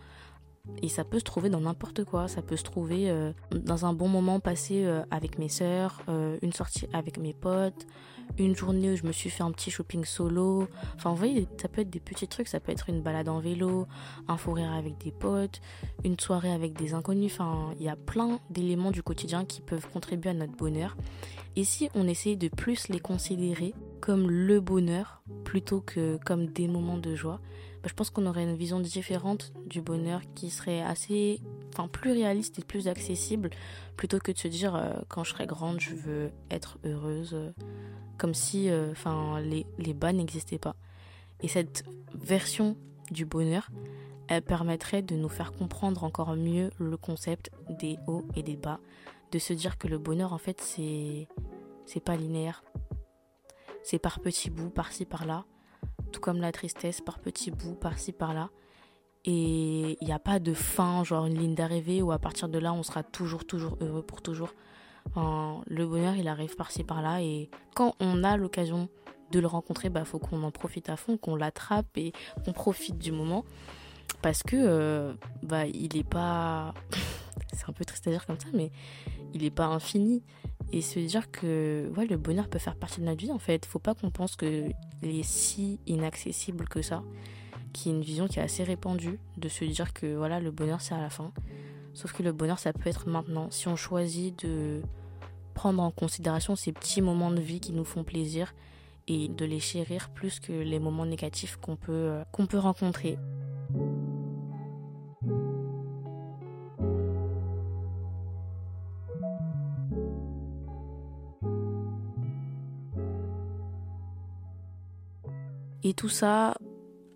Et 0.83 0.89
ça 0.89 1.05
peut 1.05 1.19
se 1.19 1.25
trouver 1.25 1.51
dans 1.51 1.61
n'importe 1.61 2.05
quoi. 2.05 2.29
Ça 2.29 2.43
peut 2.43 2.57
se 2.57 2.63
trouver 2.63 3.11
euh, 3.11 3.33
dans 3.53 3.85
un 3.85 3.93
bon 3.93 4.09
moment 4.09 4.41
passé 4.41 4.85
euh, 4.85 5.03
avec 5.11 5.39
mes 5.39 5.49
sœurs, 5.49 6.01
euh, 6.09 6.39
une 6.43 6.53
sortie 6.53 6.87
avec 6.93 7.19
mes 7.19 7.35
potes, 7.35 7.87
une 8.39 8.57
journée 8.57 8.93
où 8.93 8.97
je 8.97 9.05
me 9.05 9.13
suis 9.13 9.31
fait 9.31 9.43
un 9.43 9.53
petit 9.53 9.71
shopping 9.71 10.05
solo. 10.05 10.67
Enfin, 10.97 11.11
vous 11.11 11.17
voyez, 11.17 11.47
ça 11.61 11.69
peut 11.69 11.83
être 11.83 11.91
des 11.91 12.01
petits 12.01 12.29
trucs. 12.29 12.49
Ça 12.49 12.61
peut 12.61 12.73
être 12.73 12.89
une 12.89 13.03
balade 13.03 13.29
en 13.29 13.41
vélo, 13.41 13.87
un 14.27 14.37
fou 14.37 14.57
avec 14.57 14.99
des 14.99 15.11
potes, 15.11 15.61
une 16.05 16.19
soirée 16.19 16.53
avec 16.53 16.73
des 16.75 16.95
inconnus. 16.95 17.33
Enfin, 17.33 17.75
il 17.79 17.85
y 17.85 17.89
a 17.89 17.97
plein 17.97 18.41
d'éléments 18.51 18.91
du 18.91 19.03
quotidien 19.03 19.45
qui 19.45 19.61
peuvent 19.61 19.89
contribuer 19.91 20.31
à 20.31 20.35
notre 20.35 20.57
bonheur. 20.57 20.97
Et 21.57 21.65
si 21.65 21.89
on 21.95 22.09
essaye 22.09 22.37
de 22.37 22.49
plus 22.49 22.89
les 22.89 23.01
considérer 23.01 23.75
comme 24.01 24.31
le 24.31 24.61
bonheur 24.61 25.23
plutôt 25.45 25.81
que 25.81 26.19
comme 26.25 26.47
des 26.47 26.69
moments 26.69 26.99
de 26.99 27.15
joie, 27.15 27.41
bah, 27.85 27.91
je 27.91 27.95
pense 27.95 28.09
qu'on 28.09 28.25
aurait 28.25 28.45
une 28.45 28.57
vision 28.57 28.81
différente 28.81 29.53
du 29.67 29.83
bonheur 29.83 30.23
qui 30.35 30.49
serait 30.49 30.81
assez, 30.81 31.43
enfin, 31.69 31.87
plus 31.87 32.13
réaliste 32.13 32.59
et 32.59 32.65
plus 32.65 32.89
accessible, 32.89 33.51
plutôt 33.99 34.19
que 34.21 34.33
de 34.33 34.39
se 34.39 34.49
dire 34.49 34.75
euh, 34.75 34.95
quand 35.09 35.23
je 35.23 35.33
serai 35.33 35.47
grande, 35.47 35.81
je 35.81 35.95
veux 35.95 36.31
être 36.51 36.79
heureuse, 36.87 37.35
euh, 37.35 37.51
comme 38.17 38.33
si, 38.33 38.71
euh, 38.71 38.93
enfin, 38.93 39.39
les, 39.43 39.67
les 39.77 39.93
bas 39.93 40.15
n'existaient 40.15 40.59
pas. 40.59 40.77
Et 41.43 41.49
cette 41.49 41.85
version 42.15 42.79
du 43.11 43.27
bonheur, 43.27 43.69
elle 44.29 44.41
permettrait 44.41 45.03
de 45.03 45.15
nous 45.15 45.29
faire 45.29 45.53
comprendre 45.53 46.05
encore 46.05 46.37
mieux 46.37 46.71
le 46.79 46.97
concept 46.97 47.51
des 47.69 47.99
hauts 48.07 48.25
et 48.35 48.43
des 48.43 48.57
bas, 48.57 48.81
de 49.31 49.39
se 49.39 49.53
dire 49.53 49.77
que 49.77 49.89
le 49.89 49.99
bonheur, 49.99 50.33
en 50.33 50.39
fait, 50.39 50.59
c'est, 50.63 51.29
c'est 51.85 52.03
pas 52.03 52.17
linéaire. 52.17 52.65
C'est 53.83 53.99
par 53.99 54.21
petits 54.21 54.49
bouts, 54.49 54.71
par-ci, 54.71 55.05
par-là 55.05 55.45
tout 56.15 56.21
comme 56.21 56.41
la 56.41 56.53
tristesse 56.53 57.01
par 57.01 57.19
petits 57.19 57.51
bouts, 57.51 57.75
par-ci, 57.75 58.13
par-là. 58.13 58.51
Et 59.25 59.99
il 60.01 60.07
n'y 60.07 60.13
a 60.13 60.19
pas 60.21 60.39
de 60.39 60.55
fin, 60.55 61.03
genre 61.03 61.27
une 61.27 61.37
ligne 61.37 61.55
d'arrivée 61.55 62.03
où 62.03 62.13
à 62.13 62.19
partir 62.19 62.49
de 62.49 62.59
là, 62.59 62.73
on 62.73 62.83
sera 62.85 63.03
toujours, 63.03 63.45
toujours 63.45 63.77
heureux 63.81 64.03
pour 64.03 64.23
toujours. 64.23 64.55
le 65.17 65.87
bonheur, 65.87 66.15
il 66.15 66.29
arrive 66.29 66.55
par-ci, 66.55 66.85
par-là. 66.85 67.21
Et 67.21 67.51
quand 67.75 67.97
on 67.99 68.23
a 68.23 68.37
l'occasion 68.37 68.89
de 69.33 69.41
le 69.41 69.49
rencontrer, 69.49 69.89
bah 69.89 70.05
faut 70.05 70.21
qu'on 70.21 70.43
en 70.45 70.53
profite 70.53 70.89
à 70.89 70.97
fond, 70.97 71.17
qu'on 71.17 71.35
l'attrape 71.35 71.97
et 71.97 72.13
qu'on 72.45 72.53
profite 72.53 72.99
du 72.99 73.11
moment. 73.11 73.45
parce 74.23 74.43
que 74.43 74.57
euh, 74.57 75.15
bah 75.43 75.67
il 75.67 75.97
est 75.97 76.09
pas 76.09 76.73
c'est 77.53 77.69
un 77.69 77.73
peu 77.73 77.85
triste 77.85 78.07
à 78.07 78.11
dire 78.11 78.25
comme 78.27 78.39
ça 78.39 78.49
mais 78.55 78.71
il 79.35 79.45
est 79.45 79.51
pas 79.51 79.67
infini. 79.67 80.23
Et 80.73 80.81
se 80.81 80.99
dire 80.99 81.31
que 81.31 81.93
ouais 81.97 82.07
le 82.07 82.17
bonheur 82.17 82.49
peut 82.49 82.59
faire 82.59 82.75
partie 82.75 83.01
de 83.01 83.07
notre 83.07 83.21
vie 83.21 83.31
en 83.31 83.39
fait. 83.39 83.67
Faut 83.67 83.79
pas 83.79 83.95
qu'on 83.95 84.11
pense 84.11 84.35
que 84.35 84.71
il 85.03 85.21
est 85.21 85.23
si 85.23 85.79
inaccessible 85.87 86.67
que 86.69 86.83
ça 86.83 87.03
qui 87.73 87.91
est 87.91 87.93
une 87.93 88.03
vision 88.03 88.29
qui 88.29 88.39
est 88.39 88.43
assez 88.43 88.65
répandue 88.65 89.19
de 89.37 89.49
se 89.49 89.65
dire 89.65 89.93
que 89.93 90.15
voilà 90.17 90.41
le 90.41 90.51
bonheur 90.51 90.81
c'est 90.81 90.95
à 90.95 91.01
la 91.01 91.11
fin. 91.11 91.33
Sauf 91.93 92.13
que 92.13 92.23
le 92.23 92.33
bonheur 92.33 92.59
ça 92.59 92.73
peut 92.73 92.89
être 92.89 93.09
maintenant. 93.09 93.49
Si 93.51 93.69
on 93.69 93.77
choisit 93.77 94.45
de 94.45 94.81
prendre 95.55 95.83
en 95.83 95.91
considération 95.91 96.57
ces 96.57 96.73
petits 96.73 97.03
moments 97.03 97.31
de 97.31 97.41
vie 97.41 97.61
qui 97.61 97.73
nous 97.73 97.85
font 97.85 98.05
plaisir 98.05 98.55
et 99.07 99.29
de 99.29 99.45
les 99.45 99.61
chérir 99.61 100.09
plus 100.11 100.41
que 100.41 100.53
les 100.53 100.79
moments 100.79 101.07
négatifs 101.07 101.57
qu'on 101.57 101.77
peut, 101.77 101.93
euh, 101.93 102.25
qu'on 102.33 102.47
peut 102.47 102.59
rencontrer. 102.59 103.19
Et 115.85 115.95
tout 115.95 116.09
ça 116.09 116.57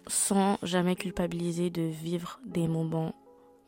sans 0.06 0.58
jamais 0.62 0.94
culpabiliser 0.94 1.70
de 1.70 1.82
vivre 1.82 2.40
des 2.46 2.68
moments 2.68 3.14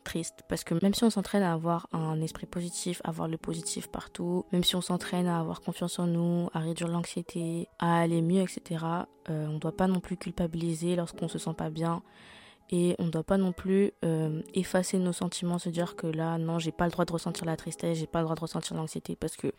triste 0.03 0.39
parce 0.49 0.63
que 0.63 0.73
même 0.81 0.93
si 0.93 1.03
on 1.03 1.09
s'entraîne 1.09 1.43
à 1.43 1.53
avoir 1.53 1.87
un 1.91 2.21
esprit 2.21 2.47
positif, 2.47 3.01
à 3.03 3.11
voir 3.11 3.27
le 3.27 3.37
positif 3.37 3.87
partout, 3.87 4.45
même 4.51 4.63
si 4.63 4.75
on 4.75 4.81
s'entraîne 4.81 5.27
à 5.27 5.39
avoir 5.39 5.61
confiance 5.61 5.99
en 5.99 6.07
nous, 6.07 6.49
à 6.53 6.59
réduire 6.59 6.87
l'anxiété, 6.87 7.67
à 7.79 7.99
aller 7.99 8.21
mieux, 8.21 8.41
etc., 8.41 8.85
euh, 9.29 9.47
on 9.47 9.53
ne 9.53 9.59
doit 9.59 9.75
pas 9.75 9.87
non 9.87 9.99
plus 9.99 10.17
culpabiliser 10.17 10.95
lorsqu'on 10.95 11.27
se 11.27 11.37
sent 11.37 11.53
pas 11.55 11.69
bien 11.69 12.01
et 12.71 12.95
on 12.99 13.05
ne 13.05 13.11
doit 13.11 13.23
pas 13.23 13.37
non 13.37 13.51
plus 13.51 13.91
euh, 14.05 14.41
effacer 14.53 14.97
nos 14.97 15.13
sentiments, 15.13 15.59
se 15.59 15.69
dire 15.69 15.95
que 15.95 16.07
là, 16.07 16.37
non, 16.37 16.57
j'ai 16.57 16.71
pas 16.71 16.85
le 16.85 16.91
droit 16.91 17.05
de 17.05 17.11
ressentir 17.11 17.45
la 17.45 17.57
tristesse, 17.57 17.97
j'ai 17.97 18.07
pas 18.07 18.19
le 18.19 18.25
droit 18.25 18.35
de 18.35 18.41
ressentir 18.41 18.75
l'anxiété 18.75 19.15
parce 19.15 19.35
que 19.35 19.51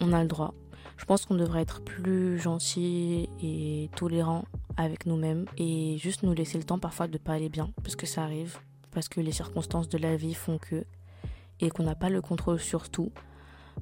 on 0.00 0.12
a 0.12 0.22
le 0.22 0.28
droit. 0.28 0.54
Je 0.96 1.04
pense 1.04 1.26
qu'on 1.26 1.36
devrait 1.36 1.62
être 1.62 1.80
plus 1.82 2.38
gentil 2.38 3.28
et 3.42 3.88
tolérant 3.96 4.44
avec 4.76 5.06
nous-mêmes 5.06 5.46
et 5.56 5.96
juste 5.98 6.22
nous 6.22 6.32
laisser 6.34 6.58
le 6.58 6.64
temps 6.64 6.78
parfois 6.78 7.06
de 7.06 7.18
pas 7.18 7.34
aller 7.34 7.48
bien 7.48 7.70
parce 7.82 7.96
que 7.96 8.06
ça 8.06 8.22
arrive 8.22 8.58
parce 8.90 9.08
que 9.08 9.20
les 9.20 9.32
circonstances 9.32 9.88
de 9.88 9.98
la 9.98 10.16
vie 10.16 10.34
font 10.34 10.58
que 10.58 10.84
et 11.60 11.70
qu'on 11.70 11.84
n'a 11.84 11.94
pas 11.94 12.10
le 12.10 12.20
contrôle 12.20 12.58
sur 12.58 12.90
tout. 12.90 13.12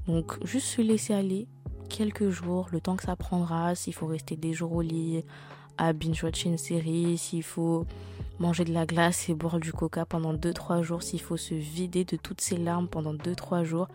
Donc 0.07 0.37
juste 0.45 0.67
se 0.67 0.81
laisser 0.81 1.13
aller 1.13 1.47
quelques 1.89 2.29
jours, 2.29 2.67
le 2.71 2.81
temps 2.81 2.95
que 2.95 3.03
ça 3.03 3.15
prendra, 3.15 3.75
s'il 3.75 3.93
faut 3.93 4.07
rester 4.07 4.35
des 4.35 4.53
jours 4.53 4.73
au 4.73 4.81
lit 4.81 5.23
à 5.77 5.93
binge-watcher 5.93 6.49
une 6.49 6.57
série, 6.57 7.17
s'il 7.17 7.43
faut 7.43 7.85
manger 8.39 8.65
de 8.65 8.73
la 8.73 8.85
glace 8.85 9.29
et 9.29 9.33
boire 9.33 9.59
du 9.59 9.71
coca 9.71 10.05
pendant 10.05 10.33
2-3 10.33 10.81
jours, 10.81 11.03
s'il 11.03 11.21
faut 11.21 11.37
se 11.37 11.53
vider 11.53 12.03
de 12.03 12.17
toutes 12.17 12.41
ses 12.41 12.57
larmes 12.57 12.87
pendant 12.87 13.13
2-3 13.13 13.63
jours, 13.63 13.87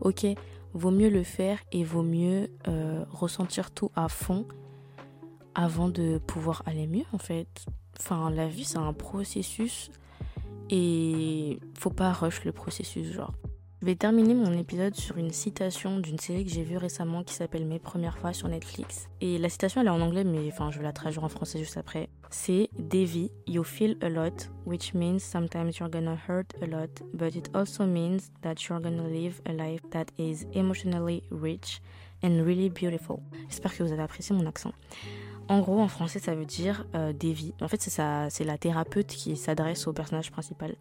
ok, 0.00 0.26
vaut 0.72 0.90
mieux 0.90 1.10
le 1.10 1.22
faire 1.22 1.58
et 1.72 1.84
vaut 1.84 2.02
mieux 2.02 2.48
euh, 2.68 3.04
ressentir 3.10 3.70
tout 3.70 3.90
à 3.96 4.08
fond 4.08 4.46
avant 5.54 5.88
de 5.88 6.18
pouvoir 6.18 6.62
aller 6.66 6.86
mieux 6.86 7.04
en 7.12 7.18
fait. 7.18 7.66
Enfin, 7.98 8.30
la 8.30 8.48
vie 8.48 8.64
c'est 8.64 8.78
un 8.78 8.92
processus 8.92 9.90
et 10.70 11.58
faut 11.78 11.90
pas 11.90 12.12
rush 12.12 12.44
le 12.44 12.52
processus, 12.52 13.12
genre. 13.12 13.34
Je 13.80 13.86
vais 13.86 13.96
terminer 13.96 14.34
mon 14.34 14.52
épisode 14.52 14.94
sur 14.94 15.16
une 15.16 15.30
citation 15.30 16.00
d'une 16.00 16.18
série 16.18 16.44
que 16.44 16.50
j'ai 16.50 16.64
vue 16.64 16.76
récemment 16.76 17.24
qui 17.24 17.32
s'appelle 17.32 17.64
Mes 17.64 17.78
premières 17.78 18.18
fois 18.18 18.34
sur 18.34 18.46
Netflix. 18.46 19.08
Et 19.22 19.38
la 19.38 19.48
citation 19.48 19.80
elle 19.80 19.86
est 19.86 19.90
en 19.90 20.02
anglais, 20.02 20.22
mais 20.22 20.46
enfin 20.48 20.70
je 20.70 20.76
vais 20.76 20.84
la 20.84 20.92
traduire 20.92 21.24
en 21.24 21.30
français 21.30 21.58
juste 21.58 21.78
après. 21.78 22.10
C'est 22.28 22.68
Davy, 22.78 23.32
you 23.46 23.64
feel 23.64 23.96
a 24.02 24.10
lot, 24.10 24.50
which 24.66 24.92
means 24.92 25.18
sometimes 25.18 25.78
you're 25.78 25.88
gonna 25.88 26.18
hurt 26.28 26.54
a 26.60 26.66
lot, 26.66 26.90
but 27.14 27.34
it 27.34 27.48
also 27.56 27.86
means 27.86 28.30
that 28.42 28.56
you're 28.68 28.82
gonna 28.82 29.08
live 29.08 29.40
a 29.46 29.52
life 29.54 29.80
that 29.92 30.08
is 30.18 30.44
emotionally 30.52 31.22
rich 31.30 31.80
and 32.22 32.44
really 32.44 32.68
beautiful. 32.68 33.20
J'espère 33.48 33.74
que 33.74 33.82
vous 33.82 33.92
avez 33.92 34.02
apprécié 34.02 34.36
mon 34.36 34.44
accent. 34.44 34.74
En 35.48 35.60
gros, 35.60 35.80
en 35.80 35.88
français, 35.88 36.18
ça 36.18 36.34
veut 36.34 36.44
dire 36.44 36.86
euh, 36.94 37.14
Devi. 37.14 37.54
En 37.62 37.66
fait, 37.66 37.80
c'est 37.80 38.44
la 38.44 38.58
thérapeute 38.58 39.08
qui 39.08 39.36
s'adresse 39.36 39.88
au 39.88 39.92
personnage 39.92 40.30
principal. 40.30 40.76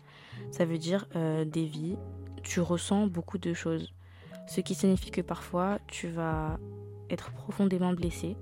Ça 0.51 0.65
veut 0.65 0.77
dire 0.77 1.08
euh, 1.15 1.44
Devi, 1.44 1.96
tu 2.39 2.62
ressens 2.62 3.08
beaucoup 3.08 3.38
de 3.38 3.53
choses. 3.53 3.93
Ce 4.48 4.62
qui 4.62 4.75
signifie 4.75 5.12
que 5.12 5.22
parfois, 5.22 5.79
tu 5.88 6.08
vas 6.08 6.58
être 7.10 7.31
profondément 7.31 7.93
blessé. 7.93 8.36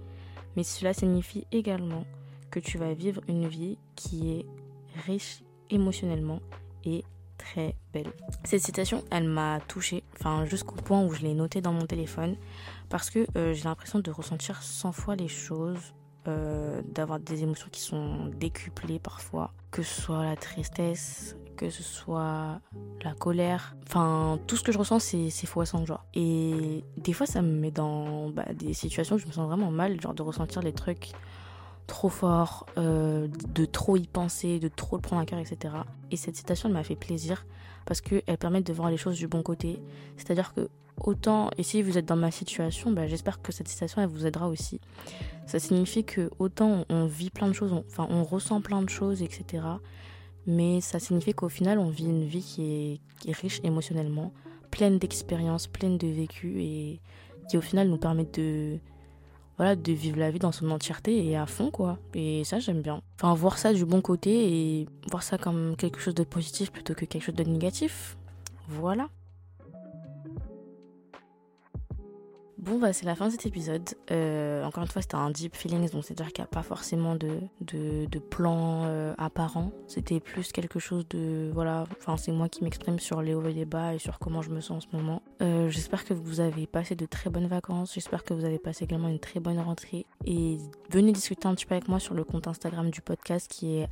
Mais 0.56 0.64
cela 0.64 0.94
signifie 0.94 1.46
également 1.52 2.06
que 2.50 2.60
tu 2.60 2.78
vas 2.78 2.94
vivre 2.94 3.22
une 3.28 3.48
vie 3.48 3.78
qui 3.96 4.32
est 4.32 4.46
riche 5.06 5.44
émotionnellement 5.70 6.40
et 6.86 7.04
très 7.38 7.76
belle. 7.94 8.12
Cette 8.44 8.62
citation, 8.62 9.04
elle 9.12 9.28
m'a 9.28 9.60
touchée, 9.68 10.04
enfin 10.16 10.46
jusqu'au 10.46 10.76
point 10.76 11.04
où 11.04 11.14
je 11.14 11.22
l'ai 11.22 11.34
notée 11.34 11.62
dans 11.62 11.74
mon 11.74 11.86
téléphone, 11.86 12.36
parce 12.90 13.10
que 13.10 13.28
euh, 13.38 13.54
j'ai 13.54 13.66
l'impression 13.66 14.00
de 14.00 14.12
ressentir 14.12 14.64
100 14.64 14.92
fois 14.92 15.16
les 15.16 15.28
choses 15.28 15.94
euh, 16.28 16.82
d'avoir 16.86 17.20
des 17.20 17.44
émotions 17.44 17.70
qui 17.72 17.82
sont 17.82 18.28
décuplées 18.38 19.00
parfois, 19.00 19.54
que 19.72 19.84
ce 19.84 20.02
soit 20.02 20.24
la 20.24 20.36
tristesse, 20.36 21.36
que 21.58 21.70
ce 21.70 21.84
soit 21.84 22.62
la 23.04 23.14
colère. 23.14 23.76
Enfin, 23.86 24.40
tout 24.48 24.56
ce 24.56 24.64
que 24.64 24.72
je 24.72 24.78
ressens, 24.78 25.00
c'est 25.00 25.46
fois 25.46 25.66
sans 25.66 25.86
joie. 25.86 26.06
Et 26.14 26.84
des 26.98 27.14
fois, 27.14 27.26
ça 27.26 27.42
me 27.42 27.52
met 27.52 27.72
dans 27.72 28.30
bah, 28.30 28.46
des 28.54 28.74
situations 28.74 29.16
où 29.16 29.20
je 29.20 29.28
me 29.28 29.32
sens 29.32 29.48
vraiment 29.48 29.72
mal, 29.72 30.00
genre 30.00 30.14
de 30.14 30.22
ressentir 30.22 30.62
les 30.62 30.74
trucs 30.74 31.12
trop 31.88 32.10
forts, 32.10 32.66
euh, 32.78 33.28
de 33.54 33.66
trop 33.66 33.98
y 33.98 34.08
penser, 34.08 34.60
de 34.60 34.68
trop 34.68 34.98
le 34.98 35.02
prendre 35.02 35.22
à 35.22 35.26
cœur, 35.26 35.40
etc. 35.40 35.74
Et 36.12 36.18
cette 36.18 36.36
citation, 36.36 36.70
elle 36.70 36.74
m'a 36.74 36.84
fait 36.84 36.96
plaisir 36.96 37.46
parce 37.86 38.02
qu'elle 38.02 38.38
permet 38.38 38.62
de 38.62 38.74
voir 38.74 38.90
les 38.90 38.98
choses 38.98 39.18
du 39.18 39.28
bon 39.28 39.42
côté. 39.42 39.82
C'est-à-dire 40.18 40.54
que 40.54 40.70
autant, 41.02 41.50
et 41.58 41.64
si 41.64 41.82
vous 41.82 41.98
êtes 41.98 42.06
dans 42.06 42.16
ma 42.18 42.32
situation, 42.32 42.92
bah, 42.92 43.08
j'espère 43.08 43.42
que 43.42 43.52
cette 43.52 43.68
citation, 43.68 44.02
elle 44.02 44.10
vous 44.10 44.26
aidera 44.26 44.48
aussi. 44.50 44.82
Ça 45.46 45.60
signifie 45.60 46.04
que 46.04 46.30
autant 46.40 46.86
on, 46.90 47.06
vit 47.06 47.30
plein 47.30 47.48
de 47.48 47.54
choses, 47.54 47.74
enfin 47.74 48.06
on 48.10 48.24
ressent 48.24 48.62
plein 48.62 48.82
de 48.82 48.90
choses, 48.90 49.24
etc. 49.24 49.64
Mais 50.48 50.82
ça 50.82 51.00
signifie 51.00 51.34
qu'au 51.34 51.50
final, 51.50 51.78
on 51.78 51.90
vit 51.90 52.06
une 52.06 52.26
vie 52.26 52.42
qui 52.42 53.00
est, 53.26 53.32
riche 53.34 53.60
émotionnellement, 53.64 54.32
pleine 54.72 54.98
d'expériences, 54.98 55.68
pleine 55.68 55.98
de 55.98 56.08
vécu, 56.08 56.62
et 56.62 57.02
qui 57.50 57.58
au 57.58 57.62
final 57.62 57.90
nous 57.90 57.98
permet 57.98 58.26
de, 58.26 58.80
voilà, 59.58 59.76
de 59.76 59.92
vivre 59.92 60.18
la 60.18 60.32
vie 60.32 60.40
dans 60.40 60.54
son 60.54 60.72
entièreté 60.72 61.26
et 61.26 61.36
à 61.36 61.46
fond, 61.46 61.70
quoi. 61.70 62.00
Et 62.14 62.44
ça, 62.46 62.60
j'aime 62.60 62.82
bien. 62.82 63.02
Enfin, 63.16 63.34
voir 63.34 63.58
ça 63.58 63.74
du 63.74 63.86
bon 63.86 64.02
côté 64.02 64.80
et 64.80 64.88
voir 65.12 65.22
ça 65.22 65.38
comme 65.38 65.76
quelque 65.76 66.00
chose 66.00 66.16
de 66.16 66.24
positif 66.24 66.72
plutôt 66.72 66.94
que 66.94 67.06
quelque 67.06 67.24
chose 67.24 67.36
de 67.36 67.44
négatif. 67.44 68.18
Voilà. 68.70 69.10
Bon, 72.68 72.80
bah, 72.80 72.92
c'est 72.92 73.06
la 73.06 73.16
fin 73.16 73.28
de 73.28 73.32
cet 73.32 73.46
épisode. 73.46 73.88
Euh, 74.12 74.62
encore 74.66 74.84
une 74.84 74.90
fois, 74.90 75.02
c'était 75.02 75.16
un 75.16 75.32
deep 75.32 75.56
feelings, 75.56 75.90
donc 75.90 76.04
c'est-à-dire 76.04 76.34
qu'il 76.34 76.42
n'y 76.42 76.48
a 76.48 76.50
pas 76.50 76.64
forcément 76.64 77.16
de, 77.16 77.40
de, 77.62 78.20
plan 78.20 78.84
euh, 78.84 79.14
apparent. 79.18 79.72
C'était 79.88 80.20
plus 80.20 80.52
quelque 80.52 80.78
chose 80.78 81.08
de. 81.10 81.50
Voilà, 81.54 81.86
enfin, 81.98 82.18
c'est 82.18 82.34
moi 82.34 82.50
qui 82.50 82.66
m'exprime 82.66 83.00
sur 83.00 83.22
les 83.22 83.34
hauts 83.34 83.46
et 83.46 83.54
les 83.54 83.64
bas 83.64 83.94
et 83.94 84.00
sur 84.00 84.20
comment 84.20 84.42
je 84.42 84.50
me 84.50 84.60
sens 84.60 84.86
en 84.86 84.90
ce 84.90 84.98
moment. 84.98 85.22
Euh, 85.42 85.70
j'espère 85.70 86.04
que 86.04 86.14
vous 86.14 86.42
avez 86.42 86.68
passé 86.68 86.96
de 86.96 87.06
très 87.06 87.30
bonnes 87.30 87.48
vacances. 87.48 87.94
J'espère 87.94 88.26
que 88.26 88.34
vous 88.34 88.44
avez 88.44 88.60
passé 88.60 88.84
également 88.84 89.08
une 89.08 89.20
très 89.20 89.40
bonne 89.40 89.60
rentrée. 89.60 90.06
Et 90.26 90.58
venez 90.90 91.14
discuter 91.14 91.48
un 91.48 91.56
petit 91.56 91.66
peu 91.66 91.76
avec 91.76 91.88
moi 91.88 92.02
sur 92.02 92.16
le 92.16 92.26
compte 92.26 92.48
Instagram 92.48 92.90
du 92.90 93.00
podcast 93.00 93.50
qui 93.50 93.78
est 93.78 93.88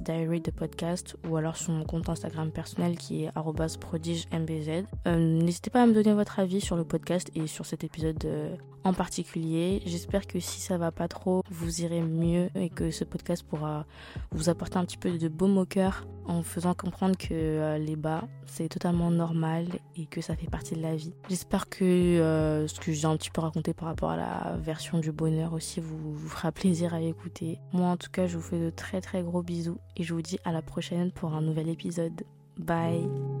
diary 0.00 0.42
ou 1.28 1.36
alors 1.36 1.56
sur 1.56 1.72
mon 1.72 1.84
compte 1.84 2.08
Instagram 2.08 2.50
personnel 2.50 2.96
qui 2.96 3.24
est 3.24 3.30
prodigemebz. 3.80 4.86
N'hésitez 5.06 5.70
pas 5.70 5.82
à 5.82 5.86
me 5.86 5.92
donner 5.92 6.14
votre 6.14 6.38
avis 6.38 6.62
sur 6.62 6.76
le 6.76 6.84
podcast 6.84 7.30
et 7.34 7.46
sur 7.46 7.66
cet 7.66 7.84
épisode 7.84 8.05
euh, 8.24 8.56
en 8.84 8.92
particulier. 8.92 9.82
J'espère 9.84 10.26
que 10.26 10.38
si 10.40 10.60
ça 10.60 10.78
va 10.78 10.92
pas 10.92 11.08
trop, 11.08 11.42
vous 11.50 11.82
irez 11.82 12.02
mieux 12.02 12.48
et 12.54 12.70
que 12.70 12.90
ce 12.90 13.04
podcast 13.04 13.42
pourra 13.42 13.84
vous 14.30 14.48
apporter 14.48 14.78
un 14.78 14.84
petit 14.84 14.96
peu 14.96 15.10
de 15.18 15.28
baume 15.28 15.58
au 15.58 15.64
cœur 15.64 16.06
en 16.26 16.42
faisant 16.42 16.74
comprendre 16.74 17.16
que 17.16 17.28
euh, 17.32 17.78
les 17.78 17.96
bas, 17.96 18.28
c'est 18.46 18.68
totalement 18.68 19.10
normal 19.10 19.66
et 19.96 20.06
que 20.06 20.20
ça 20.20 20.36
fait 20.36 20.48
partie 20.48 20.74
de 20.74 20.82
la 20.82 20.94
vie. 20.94 21.12
J'espère 21.28 21.68
que 21.68 21.84
euh, 21.84 22.66
ce 22.68 22.78
que 22.80 22.92
j'ai 22.92 23.06
un 23.06 23.16
petit 23.16 23.30
peu 23.30 23.40
raconté 23.40 23.74
par 23.74 23.88
rapport 23.88 24.10
à 24.10 24.16
la 24.16 24.56
version 24.56 24.98
du 24.98 25.12
bonheur 25.12 25.52
aussi 25.52 25.80
vous, 25.80 26.14
vous 26.14 26.28
fera 26.28 26.52
plaisir 26.52 26.94
à 26.94 27.00
écouter. 27.00 27.58
Moi 27.72 27.88
en 27.88 27.96
tout 27.96 28.10
cas, 28.10 28.26
je 28.26 28.36
vous 28.36 28.42
fais 28.42 28.58
de 28.58 28.70
très 28.70 29.00
très 29.00 29.22
gros 29.22 29.42
bisous 29.42 29.78
et 29.96 30.04
je 30.04 30.14
vous 30.14 30.22
dis 30.22 30.38
à 30.44 30.52
la 30.52 30.62
prochaine 30.62 31.10
pour 31.10 31.34
un 31.34 31.42
nouvel 31.42 31.68
épisode. 31.68 32.22
Bye 32.58 33.35